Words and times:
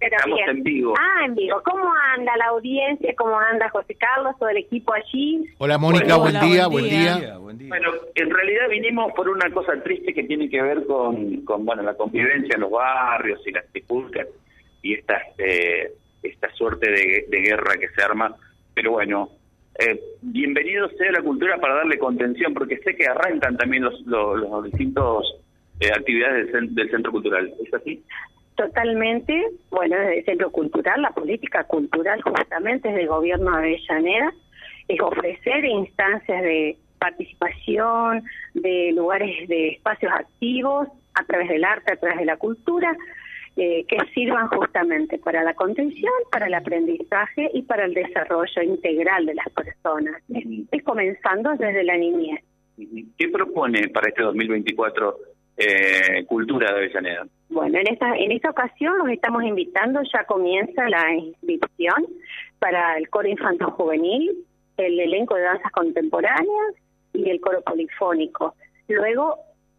Estamos 0.00 0.38
en 0.48 0.62
vivo. 0.64 0.94
Ah, 0.98 1.24
en 1.26 1.34
vivo. 1.36 1.62
¿Cómo 1.64 1.84
anda 2.16 2.36
la 2.36 2.46
audiencia? 2.46 3.14
¿Cómo 3.16 3.38
anda 3.38 3.68
José 3.68 3.94
Carlos, 3.94 4.34
todo 4.38 4.48
el 4.48 4.56
equipo 4.56 4.92
allí? 4.92 5.44
Hola 5.58 5.78
Mónica, 5.78 6.16
buen, 6.16 6.40
día, 6.40 6.66
buen, 6.66 6.88
día. 6.88 7.38
Bueno, 7.38 7.90
en 8.14 8.30
realidad 8.30 8.68
vinimos 8.68 9.12
por 9.12 9.28
una 9.28 9.48
cosa 9.50 9.80
triste 9.82 10.12
que 10.12 10.24
tiene 10.24 10.50
que 10.50 10.60
ver 10.60 10.84
con, 10.86 11.42
con 11.44 11.64
bueno, 11.64 11.82
la 11.82 11.94
convivencia 11.94 12.54
en 12.56 12.62
los 12.62 12.70
barrios 12.70 13.40
y 13.46 13.52
las 13.52 13.72
disputas 13.72 14.26
y 14.82 14.94
esta, 14.94 15.18
este, 15.18 15.92
esta 16.22 16.52
suerte 16.54 16.90
de, 16.90 17.40
guerra 17.40 17.76
que 17.78 17.88
se 17.90 18.02
arma. 18.02 18.34
Pero 18.74 18.92
bueno, 18.92 19.30
eh, 19.78 20.00
bienvenido 20.20 20.88
sea 20.98 21.12
la 21.12 21.22
cultura 21.22 21.58
para 21.58 21.76
darle 21.76 21.98
contención, 21.98 22.52
porque 22.54 22.78
sé 22.78 22.96
que 22.96 23.06
arrancan 23.06 23.56
también 23.56 23.84
los, 23.84 24.00
los, 24.00 24.40
los 24.40 24.64
distintos 24.64 25.36
eh, 25.78 25.90
actividades 25.94 26.52
del, 26.52 26.74
del 26.74 26.90
Centro 26.90 27.12
Cultural. 27.12 27.52
¿Es 27.64 27.72
así? 27.72 28.02
Totalmente, 28.56 29.42
bueno, 29.70 29.96
desde 29.96 30.18
el 30.18 30.24
Centro 30.24 30.50
Cultural, 30.50 31.00
la 31.00 31.10
política 31.10 31.64
cultural 31.64 32.20
justamente 32.22 32.90
es 32.90 32.94
del 32.94 33.08
gobierno 33.08 33.50
de 33.52 33.56
Avellaneda, 33.56 34.32
es 34.88 35.00
ofrecer 35.00 35.64
instancias 35.64 36.42
de 36.42 36.76
participación, 36.98 38.22
de 38.54 38.92
lugares 38.92 39.48
de 39.48 39.70
espacios 39.70 40.12
activos 40.12 40.88
a 41.14 41.24
través 41.24 41.48
del 41.48 41.64
arte, 41.64 41.94
a 41.94 41.96
través 41.96 42.18
de 42.18 42.26
la 42.26 42.36
cultura, 42.36 42.96
eh, 43.56 43.84
que 43.86 43.98
sirvan 44.14 44.48
justamente 44.48 45.18
para 45.18 45.42
la 45.42 45.54
contención, 45.54 46.12
para 46.30 46.46
el 46.46 46.54
aprendizaje 46.54 47.50
y 47.52 47.62
para 47.62 47.84
el 47.84 47.94
desarrollo 47.94 48.62
integral 48.62 49.26
de 49.26 49.34
las 49.34 49.48
personas. 49.50 50.22
Es, 50.70 50.82
comenzando 50.84 51.50
desde 51.50 51.84
la 51.84 51.96
niñez. 51.96 52.40
¿Qué 53.18 53.28
propone 53.28 53.88
para 53.88 54.08
este 54.08 54.22
2024 54.22 55.16
eh, 55.58 56.24
Cultura 56.26 56.72
de 56.72 56.78
Avellaneda? 56.78 57.26
Bueno, 57.52 57.78
en 57.78 57.86
esta, 57.86 58.16
en 58.16 58.32
esta 58.32 58.48
ocasión 58.48 58.96
los 58.96 59.10
estamos 59.10 59.44
invitando, 59.44 60.00
ya 60.10 60.24
comienza 60.24 60.88
la 60.88 61.12
inscripción 61.12 62.06
para 62.58 62.96
el 62.96 63.10
coro 63.10 63.28
infantil 63.28 63.66
juvenil, 63.66 64.44
el 64.78 64.98
elenco 64.98 65.34
de 65.34 65.42
danzas 65.42 65.70
contemporáneas 65.70 66.74
y 67.12 67.28
el 67.28 67.42
coro 67.42 67.60
polifónico. 67.60 68.54
Luego, 68.88 69.36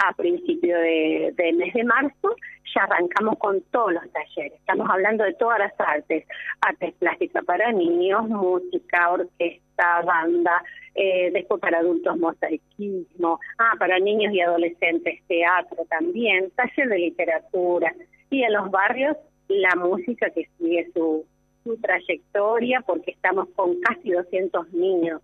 a 0.07 0.13
principio 0.13 0.77
de, 0.77 1.53
mes 1.55 1.73
de 1.73 1.83
marzo, 1.83 2.35
ya 2.75 2.83
arrancamos 2.83 3.37
con 3.37 3.61
todos 3.71 3.93
los 3.93 4.03
talleres. 4.11 4.53
Estamos 4.59 4.89
hablando 4.89 5.23
de 5.23 5.33
todas 5.33 5.59
las 5.59 5.73
artes, 5.79 6.25
artes 6.61 6.93
plásticas 6.95 7.45
para 7.45 7.71
niños, 7.71 8.27
música, 8.27 9.11
orquesta, 9.11 10.01
banda, 10.01 10.63
eh, 10.95 11.31
después 11.31 11.61
para 11.61 11.79
adultos 11.79 12.17
mosaicismo, 12.17 13.39
ah, 13.57 13.73
para 13.79 13.99
niños 13.99 14.33
y 14.33 14.41
adolescentes 14.41 15.21
teatro 15.27 15.85
también, 15.89 16.51
taller 16.51 16.89
de 16.89 16.97
literatura 16.97 17.93
y 18.29 18.43
en 18.43 18.53
los 18.53 18.69
barrios 18.71 19.15
la 19.47 19.75
música 19.75 20.29
que 20.31 20.47
sigue 20.57 20.89
su, 20.93 21.25
su 21.63 21.77
trayectoria 21.77 22.81
porque 22.81 23.11
estamos 23.11 23.47
con 23.55 23.79
casi 23.81 24.11
200 24.11 24.73
niños 24.73 25.21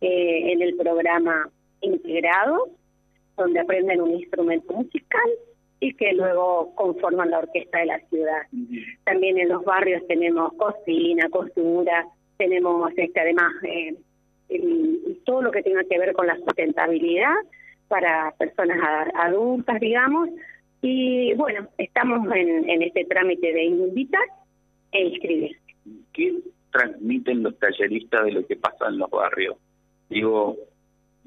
eh, 0.00 0.52
en 0.52 0.62
el 0.62 0.76
programa 0.76 1.48
integrado 1.80 2.68
donde 3.40 3.60
aprenden 3.60 4.00
un 4.00 4.12
instrumento 4.12 4.72
musical 4.72 5.30
y 5.80 5.94
que 5.94 6.12
luego 6.12 6.74
conforman 6.74 7.30
la 7.30 7.38
orquesta 7.38 7.78
de 7.78 7.86
la 7.86 8.00
ciudad. 8.08 8.42
También 9.04 9.38
en 9.38 9.48
los 9.48 9.64
barrios 9.64 10.06
tenemos 10.06 10.52
cocina, 10.54 11.28
costura, 11.30 12.06
tenemos 12.36 12.92
este 12.96 13.20
además 13.20 13.52
eh, 13.64 13.96
todo 15.24 15.42
lo 15.42 15.50
que 15.50 15.62
tenga 15.62 15.84
que 15.84 15.98
ver 15.98 16.12
con 16.12 16.26
la 16.26 16.36
sustentabilidad 16.36 17.34
para 17.88 18.32
personas 18.38 18.78
adultas, 19.14 19.80
digamos. 19.80 20.28
Y 20.82 21.34
bueno, 21.34 21.68
estamos 21.78 22.26
en, 22.34 22.68
en 22.68 22.82
este 22.82 23.04
trámite 23.04 23.52
de 23.52 23.64
invitar 23.64 24.24
e 24.92 25.04
inscribir. 25.06 25.56
¿Qué 26.12 26.34
transmiten 26.72 27.42
los 27.42 27.58
talleristas 27.58 28.24
de 28.24 28.32
lo 28.32 28.46
que 28.46 28.56
pasa 28.56 28.88
en 28.88 28.98
los 28.98 29.10
barrios? 29.10 29.56
Digo, 30.08 30.56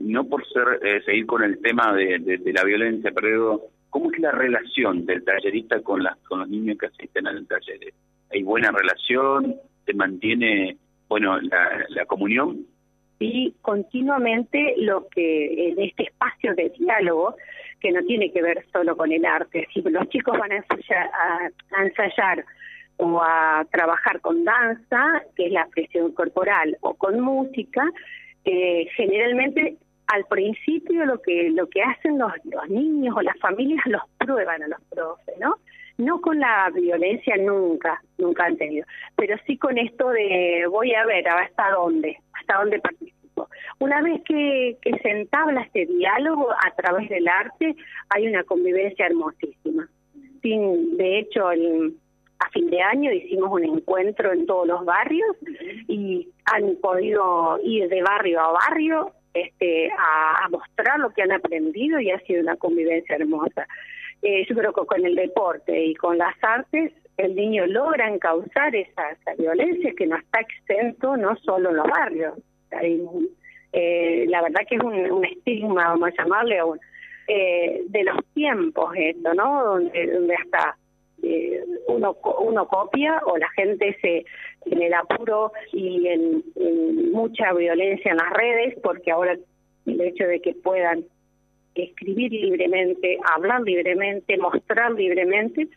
no 0.03 0.25
por 0.25 0.45
ser 0.47 0.79
eh, 0.83 1.01
seguir 1.05 1.25
con 1.25 1.43
el 1.43 1.59
tema 1.61 1.93
de, 1.93 2.19
de, 2.19 2.53
la 2.53 2.63
violencia, 2.63 3.11
pero 3.13 3.61
¿cómo 3.89 4.11
es 4.11 4.19
la 4.19 4.31
relación 4.31 5.05
del 5.05 5.23
tallerista 5.23 5.81
con, 5.81 6.03
las, 6.03 6.17
con 6.27 6.39
los 6.39 6.49
niños 6.49 6.77
que 6.77 6.87
asisten 6.87 7.27
al 7.27 7.47
taller? 7.47 7.93
¿Hay 8.31 8.43
buena 8.43 8.71
relación? 8.71 9.55
¿Se 9.85 9.93
mantiene 9.93 10.77
bueno 11.07 11.39
la, 11.41 11.85
la 11.89 12.05
comunión? 12.05 12.65
Sí, 13.19 13.55
continuamente 13.61 14.75
lo 14.77 15.07
que 15.07 15.69
en 15.69 15.81
este 15.81 16.03
espacio 16.03 16.53
de 16.55 16.69
diálogo, 16.77 17.35
que 17.79 17.91
no 17.91 18.01
tiene 18.01 18.31
que 18.31 18.41
ver 18.41 18.65
solo 18.71 18.97
con 18.97 19.11
el 19.11 19.25
arte, 19.25 19.67
si 19.73 19.81
los 19.81 20.09
chicos 20.09 20.37
van 20.37 20.51
a 20.51 20.57
ensayar, 20.57 21.09
a 21.71 21.83
ensayar 21.83 22.45
o 22.97 23.21
a 23.21 23.65
trabajar 23.71 24.21
con 24.21 24.43
danza, 24.43 25.23
que 25.35 25.47
es 25.47 25.51
la 25.51 25.61
expresión 25.61 26.11
corporal, 26.13 26.77
o 26.81 26.93
con 26.95 27.19
música, 27.19 27.83
eh, 28.45 28.87
generalmente 28.95 29.77
al 30.07 30.25
principio 30.25 31.05
lo 31.05 31.21
que 31.21 31.49
lo 31.51 31.67
que 31.69 31.81
hacen 31.81 32.17
los, 32.17 32.31
los 32.45 32.69
niños 32.69 33.15
o 33.17 33.21
las 33.21 33.37
familias 33.39 33.85
los 33.85 34.01
prueban 34.17 34.63
a 34.63 34.67
los 34.67 34.81
profes, 34.89 35.35
¿no? 35.39 35.57
No 35.97 36.21
con 36.21 36.39
la 36.39 36.71
violencia 36.73 37.35
nunca, 37.37 38.01
nunca 38.17 38.45
han 38.45 38.57
tenido, 38.57 38.85
pero 39.15 39.37
sí 39.45 39.57
con 39.57 39.77
esto 39.77 40.09
de 40.09 40.65
voy 40.69 40.93
a 40.95 41.05
ver 41.05 41.27
hasta 41.27 41.69
dónde, 41.71 42.17
hasta 42.33 42.57
dónde 42.57 42.79
participo. 42.79 43.13
Una 43.79 44.01
vez 44.01 44.21
que, 44.23 44.77
se 45.01 45.09
entabla 45.09 45.61
este 45.61 45.85
diálogo 45.85 46.51
a 46.51 46.71
través 46.75 47.09
del 47.09 47.27
arte, 47.27 47.75
hay 48.09 48.27
una 48.27 48.43
convivencia 48.43 49.05
hermosísima. 49.05 49.87
Sin, 50.41 50.97
de 50.97 51.19
hecho, 51.19 51.47
a 51.47 52.49
fin 52.51 52.69
de 52.69 52.81
año 52.81 53.11
hicimos 53.11 53.51
un 53.51 53.63
encuentro 53.63 54.33
en 54.33 54.45
todos 54.45 54.67
los 54.67 54.85
barrios 54.85 55.35
y 55.87 56.27
han 56.45 56.75
podido 56.81 57.59
ir 57.63 57.87
de 57.89 58.01
barrio 58.01 58.41
a 58.41 58.51
barrio 58.51 59.11
este, 59.33 59.91
a, 59.97 60.47
mostrar 60.49 60.99
lo 60.99 61.11
que 61.11 61.23
han 61.23 61.31
aprendido 61.31 61.99
y 61.99 62.11
ha 62.11 62.19
sido 62.21 62.41
una 62.41 62.55
convivencia 62.55 63.15
hermosa. 63.15 63.67
Eh, 64.21 64.45
yo 64.47 64.55
creo 64.55 64.73
que 64.73 64.85
con 64.85 65.05
el 65.05 65.15
deporte 65.15 65.85
y 65.85 65.95
con 65.95 66.17
las 66.17 66.35
artes 66.41 66.93
el 67.17 67.35
niño 67.35 67.65
logra 67.67 68.07
encauzar 68.07 68.75
esa, 68.75 69.09
esa 69.11 69.35
violencia 69.37 69.93
que 69.97 70.07
no 70.07 70.17
está 70.17 70.39
exento 70.39 71.17
no 71.17 71.35
solo 71.37 71.69
en 71.69 71.75
los 71.77 71.87
barrios. 71.87 72.33
eh, 73.73 74.25
la 74.29 74.41
verdad 74.41 74.61
que 74.67 74.75
es 74.75 74.83
un, 74.83 75.11
un 75.11 75.25
estigma, 75.25 75.89
vamos 75.89 76.09
a 76.09 76.23
llamarle, 76.23 76.59
eh, 77.27 77.83
de 77.87 78.03
los 78.03 78.17
tiempos 78.33 78.93
esto, 78.95 79.33
¿no? 79.33 79.63
Donde, 79.63 80.07
donde 80.07 80.35
hasta 80.35 80.77
eh, 81.23 81.63
uno, 81.87 82.17
uno 82.39 82.67
copia 82.67 83.21
o 83.25 83.37
la 83.37 83.49
gente 83.51 83.97
se 84.01 84.25
en 84.65 84.81
el 84.81 84.93
apuro 84.93 85.51
y 85.71 86.07
en, 86.07 86.43
mucha 87.11 87.53
violencia 87.53 88.11
en 88.11 88.17
las 88.17 88.31
redes, 88.31 88.75
porque 88.81 89.11
ahora 89.11 89.37
el 89.85 90.01
hecho 90.01 90.25
de 90.25 90.41
que 90.41 90.53
puedan 90.53 91.03
escribir 91.75 92.31
libremente, 92.31 93.17
hablar 93.35 93.61
libremente, 93.61 94.37
mostrar 94.37 94.91
libremente, 94.93 95.67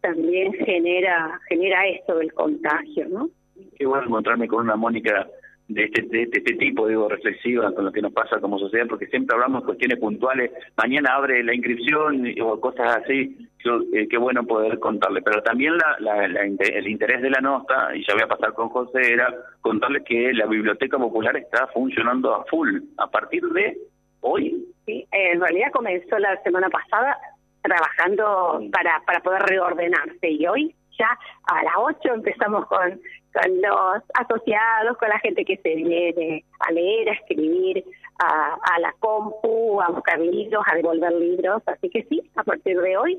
también 0.00 0.52
genera 0.52 1.40
genera 1.48 1.86
esto 1.88 2.16
del 2.16 2.32
contagio, 2.32 3.08
¿no? 3.08 3.28
Qué 3.76 3.86
bueno 3.86 4.06
encontrarme 4.06 4.48
con 4.48 4.64
una 4.64 4.76
Mónica 4.76 5.28
de 5.68 5.84
este, 5.84 6.02
de 6.02 6.22
este, 6.32 6.54
tipo, 6.54 6.88
digo, 6.88 7.08
reflexiva 7.08 7.72
con 7.74 7.84
lo 7.84 7.92
que 7.92 8.00
nos 8.00 8.12
pasa 8.12 8.40
como 8.40 8.58
sociedad, 8.58 8.86
porque 8.88 9.06
siempre 9.06 9.34
hablamos 9.34 9.62
de 9.62 9.66
cuestiones 9.66 9.98
puntuales, 9.98 10.50
mañana 10.76 11.14
abre 11.14 11.42
la 11.42 11.54
inscripción 11.54 12.24
o 12.40 12.60
cosas 12.60 12.96
así, 13.02 13.47
eh, 13.64 14.06
qué 14.08 14.18
bueno 14.18 14.44
poder 14.44 14.78
contarle, 14.78 15.22
pero 15.22 15.42
también 15.42 15.74
la, 15.76 16.24
el 16.24 16.88
interés 16.88 17.22
de 17.22 17.30
la 17.30 17.40
nota, 17.40 17.94
y 17.94 18.04
ya 18.06 18.14
voy 18.14 18.22
a 18.22 18.28
pasar 18.28 18.52
con 18.54 18.68
José, 18.68 19.12
era 19.12 19.34
contarle 19.60 20.04
que 20.04 20.32
la 20.32 20.46
Biblioteca 20.46 20.98
Popular 20.98 21.36
está 21.36 21.66
funcionando 21.68 22.34
a 22.34 22.44
full 22.44 22.80
a 22.96 23.06
partir 23.08 23.42
de 23.48 23.76
hoy. 24.20 24.64
Sí, 24.86 25.06
en 25.10 25.40
realidad 25.40 25.72
comenzó 25.72 26.18
la 26.18 26.40
semana 26.42 26.68
pasada 26.70 27.18
trabajando 27.62 28.62
para, 28.72 29.02
para 29.04 29.20
poder 29.20 29.42
reordenarse 29.42 30.30
y 30.30 30.46
hoy 30.46 30.74
ya 30.98 31.18
a 31.44 31.62
las 31.62 31.74
8 31.76 32.14
empezamos 32.14 32.66
con, 32.66 33.00
con 33.32 33.60
los 33.60 34.02
asociados, 34.14 34.96
con 34.98 35.08
la 35.08 35.18
gente 35.20 35.44
que 35.44 35.56
se 35.58 35.74
viene 35.74 36.44
a 36.60 36.72
leer, 36.72 37.08
a 37.10 37.12
escribir, 37.12 37.84
a, 38.18 38.54
a 38.54 38.80
la 38.80 38.92
compu, 38.98 39.80
a 39.80 39.88
buscar 39.90 40.18
libros, 40.18 40.64
a 40.66 40.74
devolver 40.74 41.12
libros. 41.12 41.62
Así 41.66 41.88
que 41.88 42.02
sí, 42.04 42.20
a 42.36 42.42
partir 42.42 42.80
de 42.80 42.96
hoy, 42.96 43.18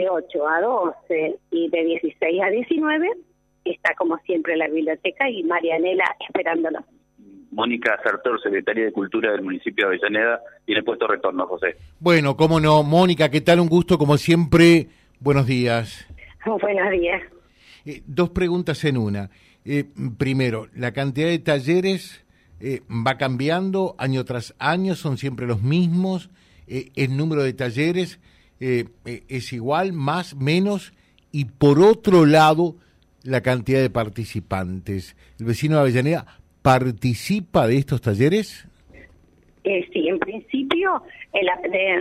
de 0.00 0.08
8 0.08 0.48
a 0.48 0.60
12 0.62 1.38
y 1.50 1.68
de 1.68 1.84
16 1.84 2.42
a 2.42 2.48
19, 2.48 3.08
está 3.64 3.94
como 3.96 4.16
siempre 4.18 4.56
la 4.56 4.68
biblioteca 4.68 5.28
y 5.28 5.42
Marianela 5.42 6.04
esperándonos. 6.26 6.84
Mónica 7.50 8.00
Sartor, 8.02 8.40
secretaria 8.40 8.86
de 8.86 8.92
Cultura 8.92 9.32
del 9.32 9.42
municipio 9.42 9.88
de 9.88 9.96
Avellaneda, 9.96 10.40
tiene 10.64 10.82
puesto 10.82 11.06
retorno, 11.06 11.46
José. 11.46 11.76
Bueno, 11.98 12.36
cómo 12.36 12.60
no. 12.60 12.82
Mónica, 12.82 13.28
¿qué 13.28 13.40
tal? 13.40 13.60
Un 13.60 13.68
gusto, 13.68 13.98
como 13.98 14.16
siempre. 14.16 14.86
Buenos 15.18 15.46
días. 15.46 16.06
Buenos 16.46 16.90
días. 16.92 17.22
Eh, 17.84 18.02
dos 18.06 18.30
preguntas 18.30 18.82
en 18.84 18.96
una. 18.96 19.30
Eh, 19.64 19.84
primero, 20.16 20.68
¿la 20.74 20.92
cantidad 20.92 21.28
de 21.28 21.40
talleres 21.40 22.24
eh, 22.60 22.80
va 22.88 23.18
cambiando 23.18 23.96
año 23.98 24.24
tras 24.24 24.54
año? 24.58 24.94
¿Son 24.94 25.18
siempre 25.18 25.46
los 25.46 25.62
mismos? 25.62 26.30
¿El 26.68 27.16
número 27.16 27.42
de 27.42 27.52
talleres 27.52 28.20
es 28.60 29.52
igual, 29.52 29.92
más, 29.92 30.36
menos? 30.36 30.92
y 31.32 31.44
por 31.46 31.80
otro 31.80 32.26
lado 32.26 32.76
la 33.22 33.42
cantidad 33.42 33.80
de 33.80 33.90
participantes. 33.90 35.16
¿El 35.38 35.46
vecino 35.46 35.76
de 35.76 35.82
Avellaneda 35.82 36.26
participa 36.62 37.66
de 37.66 37.76
estos 37.76 38.00
talleres? 38.00 38.66
Eh, 39.62 39.86
sí, 39.92 40.08
en 40.08 40.18
principio, 40.18 41.02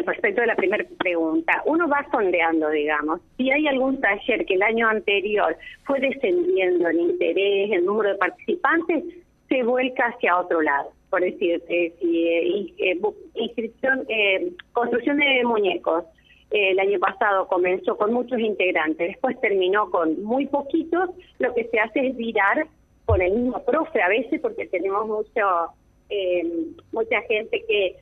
respecto 0.06 0.42
a 0.42 0.46
la 0.46 0.56
primera 0.56 0.86
pregunta, 0.98 1.62
uno 1.66 1.90
va 1.90 2.06
sondeando, 2.10 2.70
digamos. 2.70 3.20
Si 3.36 3.52
hay 3.52 3.68
algún 3.68 4.00
taller 4.00 4.46
que 4.46 4.54
el 4.54 4.64
año 4.64 4.88
anterior 4.88 5.58
fue 5.84 6.00
descendiendo 6.00 6.88
el 6.88 7.00
interés, 7.00 7.72
el 7.72 7.86
número 7.86 8.12
de 8.12 8.18
participantes, 8.18 9.04
se 9.50 9.64
vuelca 9.64 10.06
hacia 10.06 10.38
otro 10.38 10.62
lado. 10.62 10.92
Por 11.10 11.22
decir, 11.22 11.62
eh, 11.68 11.94
si 12.00 12.28
eh, 12.28 12.74
eh 12.78 13.00
inscripción, 13.36 14.06
eh, 14.08 14.52
construcción 14.72 15.18
de 15.18 15.44
muñecos, 15.44 16.06
el 16.52 16.80
año 16.80 17.00
pasado 17.00 17.48
comenzó 17.48 17.98
con 17.98 18.14
muchos 18.14 18.40
integrantes, 18.40 19.10
después 19.10 19.40
terminó 19.40 19.92
con 19.92 20.24
muy 20.24 20.48
poquitos, 20.48 21.12
lo 21.38 21.54
que 21.54 21.66
se 21.66 21.80
hace 21.80 22.08
es 22.08 22.16
virar 22.16 22.68
con 23.06 23.22
el 23.22 23.34
mismo 23.34 23.64
profe 23.64 24.02
a 24.02 24.10
veces, 24.10 24.42
porque 24.42 24.68
tenemos 24.68 25.08
mucho 25.08 25.74
eh, 26.10 26.44
mucha 26.92 27.22
gente 27.22 27.64
que 27.68 27.98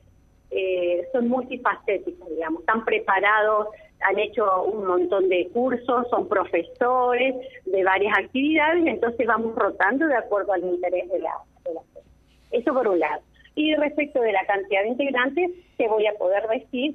eh, 0.50 1.08
son 1.12 1.28
multifacéticos, 1.28 2.28
digamos, 2.30 2.60
están 2.60 2.84
preparados, 2.84 3.68
han 4.00 4.18
hecho 4.18 4.62
un 4.62 4.86
montón 4.86 5.28
de 5.28 5.48
cursos, 5.48 6.08
son 6.08 6.28
profesores 6.28 7.34
de 7.66 7.84
varias 7.84 8.16
actividades, 8.16 8.86
entonces 8.86 9.26
vamos 9.26 9.54
rotando 9.56 10.06
de 10.06 10.16
acuerdo 10.16 10.52
al 10.52 10.64
interés 10.64 11.10
de 11.10 11.18
la, 11.18 11.32
de 11.64 12.58
Eso 12.58 12.72
por 12.72 12.88
un 12.88 12.98
lado. 12.98 13.20
Y 13.54 13.74
respecto 13.74 14.20
de 14.20 14.32
la 14.32 14.46
cantidad 14.46 14.82
de 14.82 14.88
integrantes, 14.88 15.50
te 15.76 15.88
voy 15.88 16.06
a 16.06 16.14
poder 16.14 16.46
decir 16.48 16.94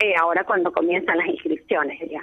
eh, 0.00 0.14
ahora 0.20 0.44
cuando 0.44 0.72
comienzan 0.72 1.18
las 1.18 1.28
inscripciones 1.28 1.98
ya. 2.10 2.22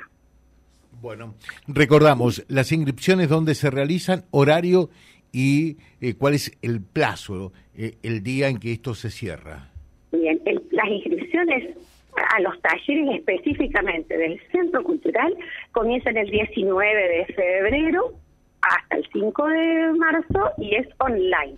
Bueno, 1.02 1.36
recordamos, 1.68 2.46
las 2.48 2.72
inscripciones 2.72 3.30
donde 3.30 3.54
se 3.54 3.70
realizan, 3.70 4.24
horario 4.32 4.90
y 5.32 5.78
eh, 6.00 6.16
cuál 6.18 6.34
es 6.34 6.58
el 6.62 6.82
plazo, 6.82 7.52
eh, 7.78 7.96
el 8.02 8.24
día 8.24 8.48
en 8.48 8.58
que 8.58 8.72
esto 8.72 8.96
se 8.96 9.10
cierra. 9.10 9.70
Bien, 10.12 10.42
las 10.72 10.88
inscripciones 10.88 11.76
a 12.16 12.40
los 12.40 12.60
talleres 12.62 13.20
específicamente 13.20 14.18
del 14.18 14.40
Centro 14.52 14.82
Cultural 14.84 15.36
comienzan 15.74 16.16
el 16.16 16.30
19 16.30 17.08
de 17.10 17.26
febrero 17.34 18.14
hasta 18.70 18.98
el 18.98 19.08
5 19.12 19.48
de 19.48 19.94
marzo 19.94 20.52
y 20.58 20.76
es 20.76 20.88
online, 21.00 21.56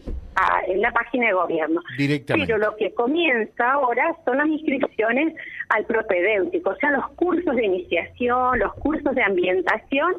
en 0.68 0.82
la 0.82 0.92
página 0.92 1.28
de 1.28 1.34
gobierno. 1.34 1.82
Directamente. 1.98 2.54
Pero 2.54 2.66
lo 2.66 2.76
que 2.76 2.94
comienza 2.94 3.72
ahora 3.72 4.16
son 4.26 4.38
las 4.38 4.48
inscripciones 4.48 5.34
al 5.70 5.86
propedéutico, 5.86 6.72
o 6.72 6.76
sea, 6.76 6.92
los 6.92 7.08
cursos 7.12 7.56
de 7.56 7.66
iniciación, 7.66 8.60
los 8.60 8.74
cursos 8.76 9.16
de 9.16 9.24
ambientación 9.24 10.16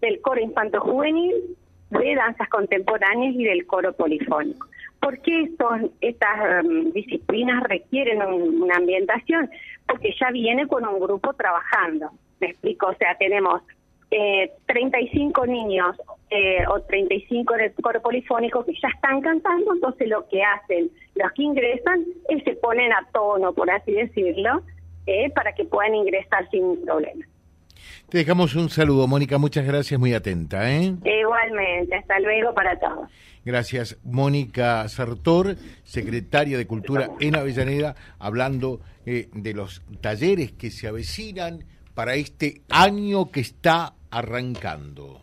del 0.00 0.20
coro 0.20 0.40
infanto 0.40 0.80
juvenil 0.80 1.56
de 1.90 2.14
danzas 2.14 2.48
contemporáneas 2.48 3.34
y 3.34 3.44
del 3.44 3.66
coro 3.66 3.92
polifónico. 3.92 4.66
¿Por 5.00 5.20
qué 5.20 5.42
estos, 5.42 5.90
estas 6.00 6.64
um, 6.64 6.92
disciplinas 6.92 7.62
requieren 7.64 8.22
una 8.22 8.76
ambientación? 8.76 9.50
Porque 9.86 10.14
ya 10.18 10.30
viene 10.30 10.66
con 10.66 10.86
un 10.86 11.00
grupo 11.00 11.34
trabajando. 11.34 12.10
Me 12.40 12.48
explico, 12.48 12.86
o 12.86 12.94
sea, 12.94 13.16
tenemos 13.18 13.62
eh, 14.10 14.52
35 14.66 15.46
niños 15.46 15.96
eh, 16.32 16.64
o 16.68 16.80
35 16.80 17.54
en 17.54 17.60
el 17.60 17.74
coro 17.74 18.00
polifónico 18.00 18.64
que 18.64 18.72
ya 18.80 18.88
están 18.88 19.20
cantando, 19.20 19.74
entonces 19.74 20.08
lo 20.08 20.26
que 20.28 20.42
hacen 20.42 20.90
los 21.14 21.30
que 21.32 21.42
ingresan 21.42 22.04
es 22.28 22.42
se 22.44 22.54
ponen 22.54 22.90
a 22.92 23.06
tono, 23.12 23.52
por 23.52 23.70
así 23.70 23.92
decirlo, 23.92 24.62
eh, 25.06 25.30
para 25.34 25.52
que 25.54 25.64
puedan 25.64 25.94
ingresar 25.94 26.48
sin 26.50 26.84
problema. 26.84 27.26
Te 28.08 28.18
dejamos 28.18 28.54
un 28.54 28.70
saludo, 28.70 29.06
Mónica, 29.06 29.38
muchas 29.38 29.66
gracias, 29.66 29.98
muy 29.98 30.14
atenta. 30.14 30.70
¿eh? 30.70 30.94
Igualmente, 31.04 31.96
hasta 31.96 32.18
luego 32.20 32.54
para 32.54 32.78
todos. 32.78 33.10
Gracias, 33.44 33.98
Mónica 34.04 34.88
Sartor, 34.88 35.56
secretaria 35.82 36.56
de 36.56 36.66
Cultura 36.66 37.10
en 37.20 37.36
Avellaneda, 37.36 37.94
hablando 38.18 38.80
eh, 39.04 39.28
de 39.34 39.52
los 39.52 39.82
talleres 40.00 40.52
que 40.52 40.70
se 40.70 40.88
avecinan 40.88 41.64
para 41.94 42.14
este 42.14 42.62
año 42.70 43.30
que 43.30 43.40
está 43.40 43.94
arrancando. 44.10 45.22